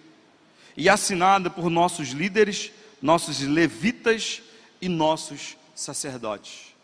[0.77, 4.43] e assinado por nossos líderes, nossos levitas
[4.81, 6.75] e nossos sacerdotes.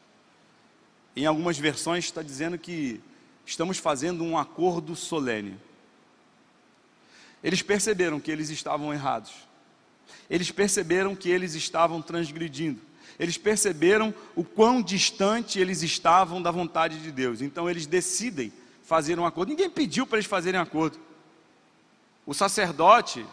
[1.17, 3.01] Em algumas versões está dizendo que
[3.47, 5.57] estamos fazendo um acordo solene.
[7.43, 9.33] Eles perceberam que eles estavam errados.
[10.29, 12.81] Eles perceberam que eles estavam transgredindo.
[13.19, 17.41] Eles perceberam o quão distante eles estavam da vontade de Deus.
[17.41, 19.51] Então eles decidem fazer um acordo.
[19.51, 20.99] Ninguém pediu para eles fazerem acordo.
[22.27, 23.25] O sacerdote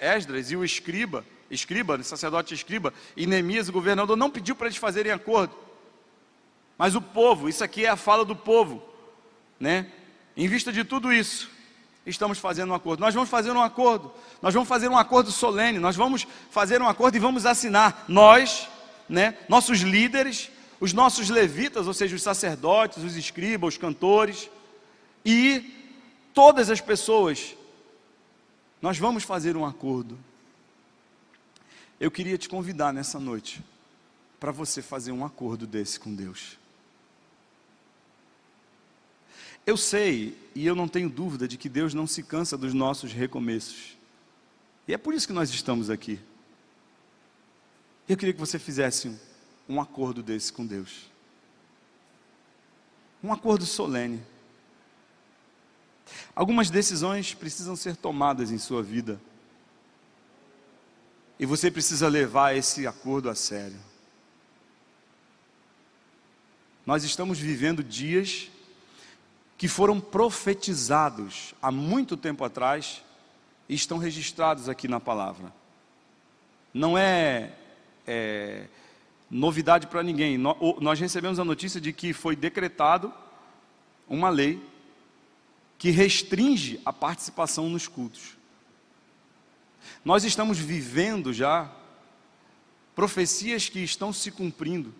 [0.00, 4.76] Esdras e o escriba, escriba, sacerdote escriba, e Neemias, o governador, não pediu para eles
[4.76, 5.54] fazerem acordo.
[6.76, 8.82] Mas o povo, isso aqui é a fala do povo,
[9.58, 9.90] né?
[10.36, 11.50] Em vista de tudo isso,
[12.06, 13.00] estamos fazendo um acordo.
[13.00, 14.12] Nós vamos fazer um acordo.
[14.40, 15.78] Nós vamos fazer um acordo solene.
[15.78, 18.04] Nós vamos fazer um acordo e vamos assinar.
[18.08, 18.68] Nós,
[19.08, 24.48] né, nossos líderes, os nossos levitas, ou seja, os sacerdotes, os escribas, os cantores,
[25.24, 25.74] e
[26.32, 27.56] todas as pessoas,
[28.80, 30.18] nós vamos fazer um acordo.
[31.98, 33.62] Eu queria te convidar nessa noite
[34.38, 36.58] para você fazer um acordo desse com Deus.
[39.66, 43.12] Eu sei e eu não tenho dúvida de que Deus não se cansa dos nossos
[43.12, 43.98] recomeços.
[44.86, 46.20] E é por isso que nós estamos aqui.
[48.08, 49.18] Eu queria que você fizesse um,
[49.68, 51.10] um acordo desse com Deus.
[53.20, 54.22] Um acordo solene.
[56.32, 59.20] Algumas decisões precisam ser tomadas em sua vida.
[61.40, 63.78] E você precisa levar esse acordo a sério.
[66.86, 68.48] Nós estamos vivendo dias
[69.56, 73.02] que foram profetizados há muito tempo atrás
[73.68, 75.52] e estão registrados aqui na palavra.
[76.72, 77.52] Não é,
[78.06, 78.66] é
[79.30, 80.38] novidade para ninguém.
[80.38, 83.12] Nós recebemos a notícia de que foi decretado
[84.08, 84.62] uma lei
[85.78, 88.36] que restringe a participação nos cultos.
[90.04, 91.70] Nós estamos vivendo já
[92.94, 94.94] profecias que estão se cumprindo.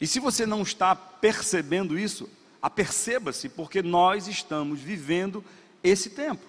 [0.00, 2.28] E se você não está percebendo isso,
[2.60, 5.44] aperceba-se, porque nós estamos vivendo
[5.82, 6.44] esse tempo.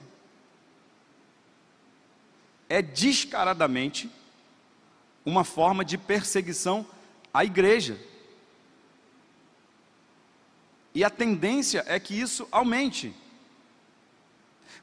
[2.68, 4.10] É descaradamente
[5.26, 6.86] uma forma de perseguição
[7.34, 8.00] à igreja.
[10.94, 13.14] E a tendência é que isso aumente.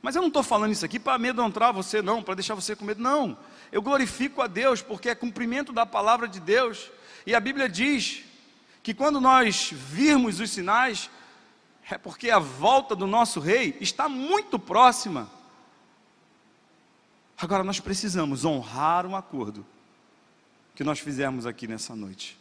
[0.01, 2.85] Mas eu não estou falando isso aqui para amedrontar você, não, para deixar você com
[2.85, 3.37] medo, não.
[3.73, 6.91] Eu glorifico a Deus porque é cumprimento da palavra de Deus.
[7.27, 8.23] E a Bíblia diz
[8.83, 11.11] que quando nós virmos os sinais,
[11.91, 15.31] é porque a volta do nosso rei está muito próxima.
[17.39, 19.65] Agora nós precisamos honrar um acordo
[20.75, 22.37] que nós fizemos aqui nessa noite.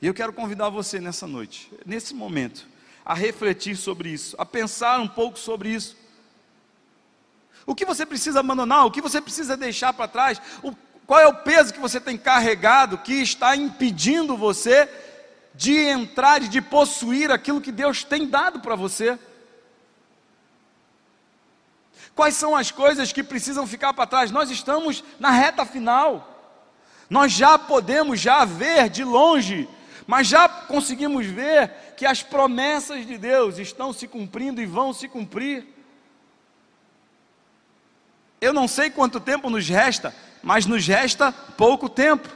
[0.00, 2.66] E eu quero convidar você nessa noite, nesse momento,
[3.04, 5.96] a refletir sobre isso, a pensar um pouco sobre isso.
[7.66, 10.74] O que você precisa abandonar, o que você precisa deixar para trás, o,
[11.06, 14.88] qual é o peso que você tem carregado que está impedindo você
[15.54, 19.18] de entrar e de possuir aquilo que Deus tem dado para você?
[22.14, 24.30] Quais são as coisas que precisam ficar para trás?
[24.30, 26.30] Nós estamos na reta final.
[27.08, 29.68] Nós já podemos já ver de longe,
[30.06, 35.08] mas já conseguimos ver que as promessas de Deus estão se cumprindo e vão se
[35.08, 35.66] cumprir.
[38.40, 42.28] Eu não sei quanto tempo nos resta, mas nos resta pouco tempo.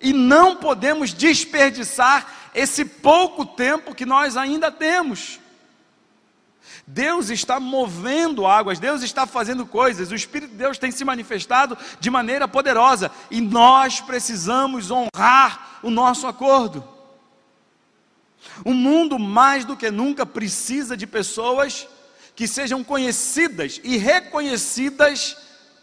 [0.00, 5.38] E não podemos desperdiçar esse pouco tempo que nós ainda temos.
[6.86, 11.78] Deus está movendo águas, Deus está fazendo coisas, o Espírito de Deus tem se manifestado
[12.00, 16.82] de maneira poderosa e nós precisamos honrar o nosso acordo.
[18.64, 21.86] O mundo mais do que nunca precisa de pessoas
[22.34, 25.36] que sejam conhecidas e reconhecidas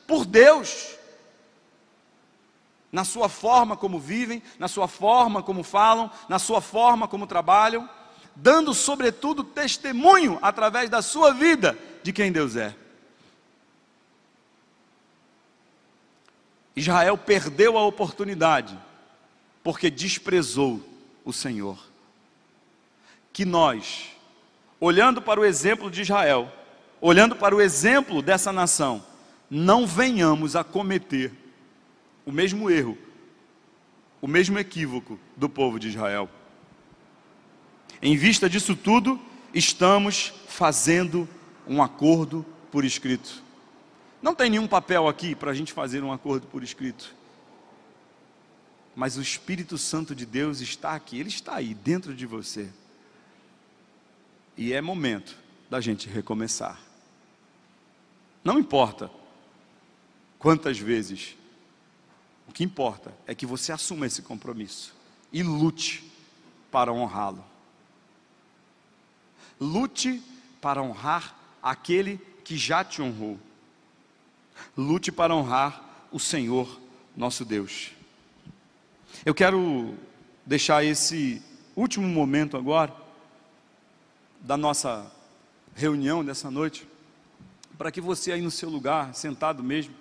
[0.05, 0.96] por Deus,
[2.91, 7.89] na sua forma como vivem, na sua forma como falam, na sua forma como trabalham,
[8.35, 12.75] dando sobretudo testemunho através da sua vida de quem Deus é.
[16.75, 18.77] Israel perdeu a oportunidade
[19.63, 20.79] porque desprezou
[21.25, 21.77] o Senhor.
[23.33, 24.11] Que nós,
[24.79, 26.51] olhando para o exemplo de Israel,
[27.01, 29.03] olhando para o exemplo dessa nação,
[29.49, 31.33] não venhamos a cometer
[32.27, 32.97] o mesmo erro,
[34.21, 36.29] o mesmo equívoco do povo de Israel.
[38.01, 39.17] Em vista disso tudo,
[39.53, 41.27] estamos fazendo
[41.65, 43.41] um acordo por escrito.
[44.21, 47.15] Não tem nenhum papel aqui para a gente fazer um acordo por escrito.
[48.93, 52.67] Mas o Espírito Santo de Deus está aqui, ele está aí dentro de você.
[54.57, 55.37] E é momento
[55.69, 56.77] da gente recomeçar.
[58.43, 59.09] Não importa
[60.37, 61.37] quantas vezes,
[62.47, 64.95] o que importa é que você assuma esse compromisso
[65.31, 66.09] e lute
[66.71, 67.43] para honrá-lo.
[69.59, 70.23] Lute
[70.61, 73.37] para honrar aquele que já te honrou.
[74.75, 76.79] Lute para honrar o Senhor
[77.15, 77.91] nosso Deus.
[79.25, 79.95] Eu quero
[80.45, 81.41] deixar esse
[81.75, 82.95] último momento agora
[84.39, 85.11] da nossa
[85.75, 86.87] reunião dessa noite,
[87.77, 89.93] para que você aí no seu lugar, sentado mesmo,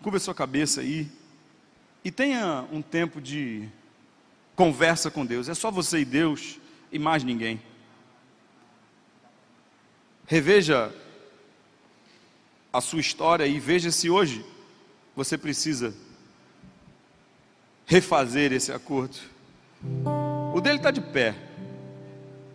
[0.00, 1.10] curva sua cabeça aí
[2.04, 3.68] e tenha um tempo de
[4.56, 5.48] conversa com Deus.
[5.48, 6.58] É só você e Deus
[6.90, 7.60] e mais ninguém.
[10.26, 10.92] Reveja
[12.72, 14.44] a sua história e veja se hoje
[15.14, 15.94] você precisa
[17.86, 19.18] refazer esse acordo.
[20.54, 21.34] O dele está de pé.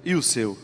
[0.04, 0.58] E o seu?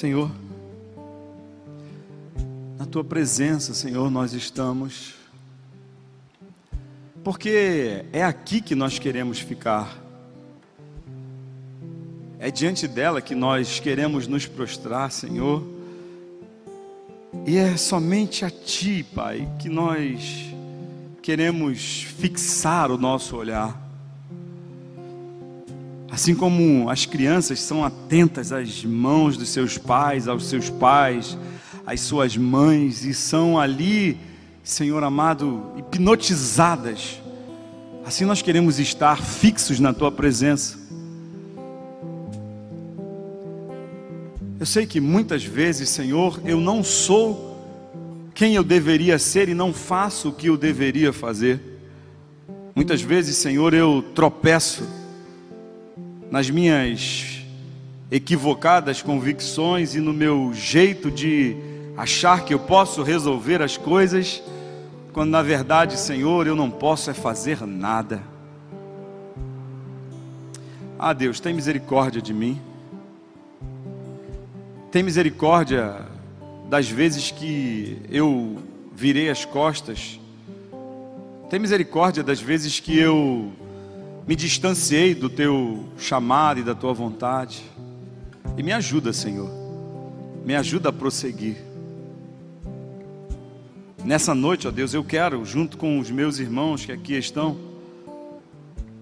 [0.00, 0.30] Senhor,
[2.78, 5.14] na tua presença, Senhor, nós estamos,
[7.22, 9.94] porque é aqui que nós queremos ficar,
[12.38, 15.68] é diante dela que nós queremos nos prostrar, Senhor,
[17.46, 20.46] e é somente a Ti, Pai, que nós
[21.20, 23.79] queremos fixar o nosso olhar.
[26.20, 31.34] Assim como as crianças são atentas às mãos dos seus pais, aos seus pais,
[31.86, 34.18] às suas mães, e são ali,
[34.62, 37.22] Senhor amado, hipnotizadas,
[38.04, 40.78] assim nós queremos estar fixos na Tua presença.
[44.58, 47.58] Eu sei que muitas vezes, Senhor, eu não sou
[48.34, 51.80] quem eu deveria ser e não faço o que eu deveria fazer.
[52.74, 54.99] Muitas vezes, Senhor, eu tropeço
[56.30, 57.42] nas minhas
[58.10, 61.56] equivocadas convicções e no meu jeito de
[61.96, 64.42] achar que eu posso resolver as coisas,
[65.12, 68.22] quando na verdade, Senhor, eu não posso é fazer nada.
[70.98, 72.60] Ah, Deus, tem misericórdia de mim.
[74.90, 76.06] Tem misericórdia
[76.68, 78.58] das vezes que eu
[78.92, 80.20] virei as costas.
[81.48, 83.52] Tem misericórdia das vezes que eu
[84.26, 87.62] me distanciei do teu chamado e da tua vontade.
[88.56, 89.50] E me ajuda, Senhor.
[90.44, 91.56] Me ajuda a prosseguir.
[94.04, 97.58] Nessa noite, ó Deus, eu quero, junto com os meus irmãos que aqui estão,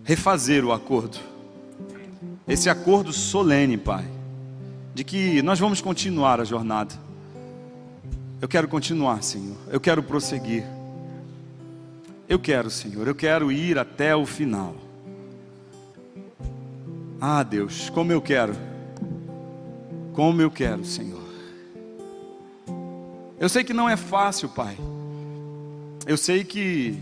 [0.02, 1.18] refazer o acordo.
[2.46, 4.06] Esse acordo solene, Pai,
[4.94, 7.08] de que nós vamos continuar a jornada
[8.40, 9.56] eu quero continuar, Senhor.
[9.68, 10.64] Eu quero prosseguir.
[12.28, 13.08] Eu quero, Senhor.
[13.08, 14.76] Eu quero ir até o final.
[17.20, 18.54] Ah, Deus, como eu quero.
[20.12, 21.22] Como eu quero, Senhor.
[23.40, 24.76] Eu sei que não é fácil, Pai.
[26.06, 26.96] Eu sei que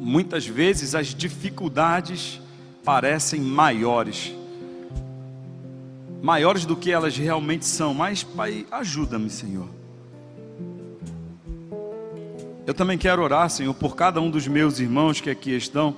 [0.00, 2.40] muitas vezes as dificuldades
[2.84, 4.34] parecem maiores.
[6.20, 7.94] Maiores do que elas realmente são.
[7.94, 9.68] Mas, Pai, ajuda-me, Senhor.
[12.66, 15.96] Eu também quero orar, Senhor, por cada um dos meus irmãos que aqui estão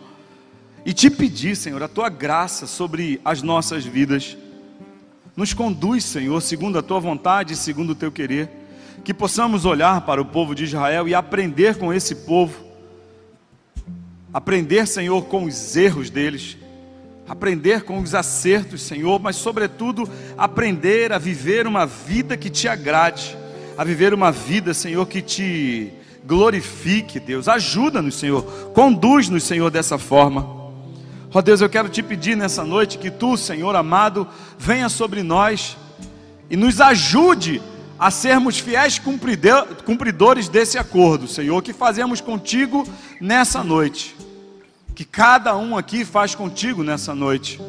[0.84, 4.36] e te pedir, Senhor, a tua graça sobre as nossas vidas.
[5.36, 8.48] Nos conduz, Senhor, segundo a tua vontade e segundo o teu querer.
[9.04, 12.64] Que possamos olhar para o povo de Israel e aprender com esse povo.
[14.32, 16.56] Aprender, Senhor, com os erros deles.
[17.28, 23.36] Aprender com os acertos, Senhor, mas, sobretudo, aprender a viver uma vida que te agrade.
[23.78, 25.92] A viver uma vida, Senhor, que te
[26.26, 27.48] glorifique, Deus.
[27.48, 28.42] Ajuda-nos, Senhor.
[28.74, 30.59] Conduz-nos, Senhor, dessa forma.
[31.32, 34.26] Ó oh, Deus, eu quero te pedir nessa noite que tu, Senhor amado,
[34.58, 35.76] venha sobre nós
[36.50, 37.62] e nos ajude
[37.96, 39.00] a sermos fiéis
[39.84, 42.84] cumpridores desse acordo, Senhor, que fazemos contigo
[43.20, 44.16] nessa noite.
[44.92, 47.60] Que cada um aqui faz contigo nessa noite.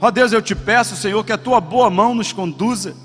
[0.00, 2.96] Ó oh, Deus, eu te peço, Senhor, que a tua boa mão nos conduza.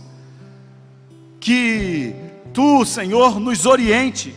[1.40, 2.16] Que
[2.54, 4.34] tu, Senhor, nos oriente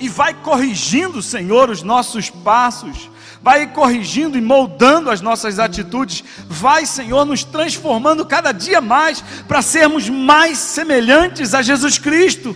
[0.00, 3.10] e vai corrigindo, Senhor, os nossos passos,
[3.42, 9.62] vai corrigindo e moldando as nossas atitudes, vai, Senhor, nos transformando cada dia mais para
[9.62, 12.54] sermos mais semelhantes a Jesus Cristo.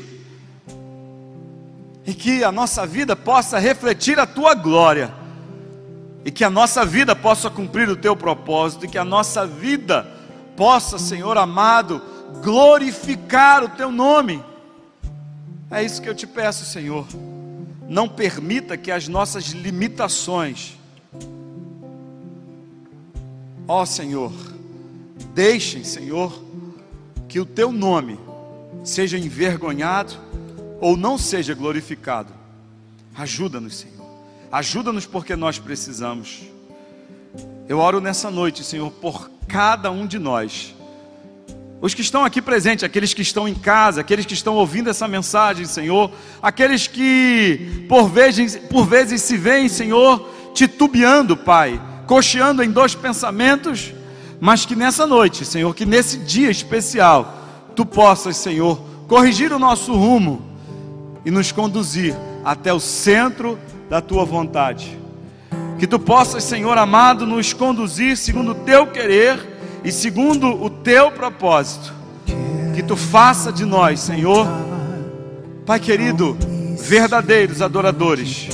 [2.07, 5.11] E que a nossa vida possa refletir a tua glória,
[6.23, 10.07] e que a nossa vida possa cumprir o teu propósito, e que a nossa vida
[10.55, 12.03] possa, Senhor amado,
[12.43, 14.43] glorificar o teu nome.
[15.71, 17.07] É isso que eu te peço, Senhor.
[17.89, 20.77] Não permita que as nossas limitações,
[23.69, 24.33] ó Senhor,
[25.35, 26.43] deixem, Senhor,
[27.29, 28.19] que o teu nome
[28.83, 30.15] seja envergonhado
[30.81, 32.33] ou não seja glorificado.
[33.15, 34.07] Ajuda-nos, Senhor.
[34.51, 36.43] Ajuda-nos porque nós precisamos.
[37.69, 40.74] Eu oro nessa noite, Senhor, por cada um de nós
[41.85, 45.07] os que estão aqui presentes, aqueles que estão em casa, aqueles que estão ouvindo essa
[45.07, 46.11] mensagem, Senhor,
[46.41, 53.93] aqueles que por vezes, por vezes se veem, Senhor, titubeando, Pai, cocheando em dois pensamentos,
[54.41, 57.37] mas que nessa noite, Senhor, que nesse dia especial,
[57.77, 60.43] Tu possas, Senhor, corrigir o nosso rumo
[61.23, 63.59] e nos conduzir até o centro
[63.91, 64.99] da Tua vontade.
[65.79, 69.54] Que Tu possas, Senhor amado, nos conduzir segundo o Teu querer
[69.85, 71.93] e segundo o teu propósito,
[72.75, 74.49] que tu faça de nós, Senhor,
[75.67, 76.37] Pai querido,
[76.79, 78.49] verdadeiros adoradores,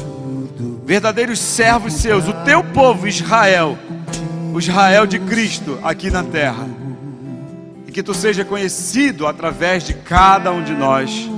[0.85, 3.77] verdadeiros servos seus, o teu povo Israel,
[4.53, 6.67] o Israel de Cristo aqui na terra.
[7.87, 11.29] e que tu seja conhecido através de cada um de nós.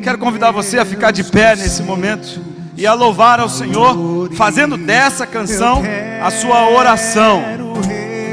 [0.00, 2.40] Quero convidar você a ficar de pé nesse momento
[2.76, 5.82] e a louvar ao Senhor, fazendo dessa canção
[6.22, 7.42] a sua oração.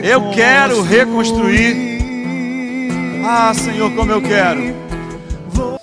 [0.06, 2.04] Eu quero reconstruir.
[3.26, 4.76] Ah, Senhor, como eu quero.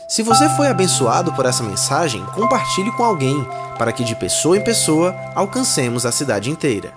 [0.06, 3.42] Se você foi abençoado por essa mensagem, compartilhe com alguém,
[3.78, 6.92] para que de pessoa em pessoa alcancemos a cidade inteira.